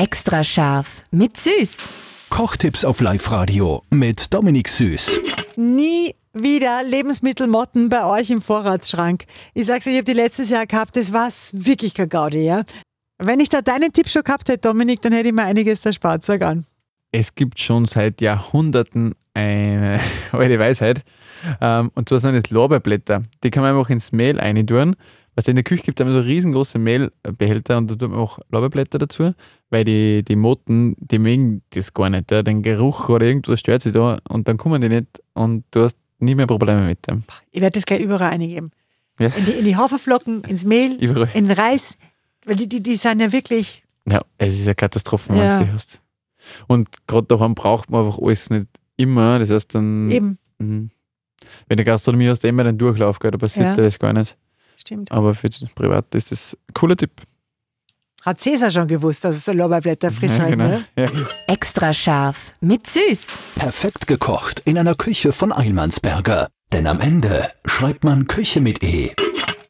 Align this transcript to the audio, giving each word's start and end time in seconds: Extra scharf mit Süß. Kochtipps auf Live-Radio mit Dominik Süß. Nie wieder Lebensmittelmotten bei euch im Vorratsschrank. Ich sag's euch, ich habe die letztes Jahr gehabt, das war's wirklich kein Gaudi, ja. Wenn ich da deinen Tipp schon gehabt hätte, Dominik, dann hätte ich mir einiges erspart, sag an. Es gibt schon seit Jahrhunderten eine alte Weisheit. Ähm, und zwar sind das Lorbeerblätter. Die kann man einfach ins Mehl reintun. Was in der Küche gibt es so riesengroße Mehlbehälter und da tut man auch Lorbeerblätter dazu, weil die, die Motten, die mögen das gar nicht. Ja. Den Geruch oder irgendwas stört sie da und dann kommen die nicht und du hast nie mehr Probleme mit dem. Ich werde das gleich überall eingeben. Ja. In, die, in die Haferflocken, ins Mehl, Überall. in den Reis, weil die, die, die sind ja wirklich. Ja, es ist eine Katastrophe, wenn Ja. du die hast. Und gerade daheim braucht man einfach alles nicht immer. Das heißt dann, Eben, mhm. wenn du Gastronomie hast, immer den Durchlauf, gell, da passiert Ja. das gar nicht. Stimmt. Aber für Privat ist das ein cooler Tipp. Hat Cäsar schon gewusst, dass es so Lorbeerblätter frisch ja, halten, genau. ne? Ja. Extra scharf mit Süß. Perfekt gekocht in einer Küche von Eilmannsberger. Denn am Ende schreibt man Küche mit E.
Extra 0.00 0.42
scharf 0.42 1.02
mit 1.10 1.36
Süß. 1.36 1.76
Kochtipps 2.30 2.86
auf 2.86 3.02
Live-Radio 3.02 3.82
mit 3.90 4.32
Dominik 4.32 4.70
Süß. 4.70 5.10
Nie 5.56 6.14
wieder 6.32 6.82
Lebensmittelmotten 6.82 7.90
bei 7.90 8.06
euch 8.06 8.30
im 8.30 8.40
Vorratsschrank. 8.40 9.26
Ich 9.52 9.66
sag's 9.66 9.86
euch, 9.86 9.92
ich 9.92 9.98
habe 9.98 10.06
die 10.06 10.14
letztes 10.14 10.48
Jahr 10.48 10.64
gehabt, 10.66 10.96
das 10.96 11.12
war's 11.12 11.50
wirklich 11.52 11.92
kein 11.92 12.08
Gaudi, 12.08 12.46
ja. 12.46 12.62
Wenn 13.18 13.40
ich 13.40 13.50
da 13.50 13.60
deinen 13.60 13.92
Tipp 13.92 14.08
schon 14.08 14.22
gehabt 14.22 14.48
hätte, 14.48 14.68
Dominik, 14.68 15.02
dann 15.02 15.12
hätte 15.12 15.28
ich 15.28 15.34
mir 15.34 15.44
einiges 15.44 15.84
erspart, 15.84 16.24
sag 16.24 16.40
an. 16.40 16.64
Es 17.12 17.34
gibt 17.34 17.60
schon 17.60 17.84
seit 17.84 18.22
Jahrhunderten 18.22 19.14
eine 19.34 20.00
alte 20.32 20.58
Weisheit. 20.58 21.02
Ähm, 21.60 21.90
und 21.94 22.08
zwar 22.08 22.20
sind 22.20 22.42
das 22.42 22.50
Lorbeerblätter. 22.50 23.24
Die 23.44 23.50
kann 23.50 23.62
man 23.62 23.76
einfach 23.76 23.90
ins 23.90 24.12
Mehl 24.12 24.40
reintun. 25.40 25.44
Was 25.44 25.48
in 25.48 25.54
der 25.56 25.64
Küche 25.64 25.82
gibt 25.84 26.00
es 26.00 26.06
so 26.06 26.20
riesengroße 26.20 26.78
Mehlbehälter 26.78 27.78
und 27.78 27.90
da 27.90 27.94
tut 27.96 28.10
man 28.10 28.18
auch 28.20 28.38
Lorbeerblätter 28.50 28.98
dazu, 28.98 29.32
weil 29.70 29.84
die, 29.84 30.22
die 30.22 30.36
Motten, 30.36 30.94
die 30.98 31.18
mögen 31.18 31.62
das 31.70 31.92
gar 31.94 32.10
nicht. 32.10 32.30
Ja. 32.30 32.42
Den 32.42 32.62
Geruch 32.62 33.08
oder 33.08 33.26
irgendwas 33.26 33.60
stört 33.60 33.82
sie 33.82 33.92
da 33.92 34.18
und 34.28 34.46
dann 34.48 34.56
kommen 34.56 34.80
die 34.80 34.88
nicht 34.88 35.06
und 35.34 35.64
du 35.70 35.82
hast 35.82 35.96
nie 36.18 36.34
mehr 36.34 36.46
Probleme 36.46 36.82
mit 36.86 37.06
dem. 37.08 37.22
Ich 37.50 37.60
werde 37.60 37.74
das 37.74 37.86
gleich 37.86 38.00
überall 38.00 38.30
eingeben. 38.30 38.70
Ja. 39.18 39.28
In, 39.28 39.44
die, 39.44 39.52
in 39.52 39.64
die 39.64 39.76
Haferflocken, 39.76 40.44
ins 40.44 40.64
Mehl, 40.64 40.92
Überall. 41.00 41.28
in 41.34 41.48
den 41.48 41.58
Reis, 41.58 41.96
weil 42.46 42.56
die, 42.56 42.68
die, 42.68 42.82
die 42.82 42.96
sind 42.96 43.20
ja 43.20 43.32
wirklich. 43.32 43.82
Ja, 44.08 44.22
es 44.38 44.54
ist 44.54 44.66
eine 44.66 44.74
Katastrophe, 44.74 45.30
wenn 45.32 45.38
Ja. 45.38 45.58
du 45.58 45.64
die 45.64 45.72
hast. 45.72 46.00
Und 46.68 46.88
gerade 47.06 47.26
daheim 47.26 47.54
braucht 47.54 47.90
man 47.90 48.06
einfach 48.06 48.18
alles 48.18 48.48
nicht 48.48 48.66
immer. 48.96 49.38
Das 49.38 49.50
heißt 49.50 49.74
dann, 49.74 50.10
Eben, 50.10 50.38
mhm. 50.58 50.90
wenn 51.68 51.76
du 51.76 51.84
Gastronomie 51.84 52.28
hast, 52.28 52.44
immer 52.46 52.64
den 52.64 52.78
Durchlauf, 52.78 53.18
gell, 53.18 53.30
da 53.30 53.36
passiert 53.38 53.76
Ja. 53.76 53.82
das 53.82 53.98
gar 53.98 54.12
nicht. 54.14 54.36
Stimmt. 54.80 55.12
Aber 55.12 55.34
für 55.34 55.48
Privat 55.74 56.14
ist 56.14 56.32
das 56.32 56.56
ein 56.68 56.74
cooler 56.74 56.96
Tipp. 56.96 57.12
Hat 58.22 58.40
Cäsar 58.40 58.70
schon 58.70 58.86
gewusst, 58.86 59.24
dass 59.24 59.36
es 59.36 59.44
so 59.46 59.52
Lorbeerblätter 59.52 60.10
frisch 60.10 60.32
ja, 60.32 60.42
halten, 60.42 60.58
genau. 60.58 60.70
ne? 60.70 60.84
Ja. 60.96 61.08
Extra 61.46 61.94
scharf 61.94 62.52
mit 62.60 62.86
Süß. 62.86 63.28
Perfekt 63.54 64.06
gekocht 64.06 64.60
in 64.66 64.76
einer 64.76 64.94
Küche 64.94 65.32
von 65.32 65.52
Eilmannsberger. 65.52 66.48
Denn 66.72 66.86
am 66.86 67.00
Ende 67.00 67.50
schreibt 67.64 68.04
man 68.04 68.26
Küche 68.26 68.60
mit 68.60 68.82
E. 68.82 69.12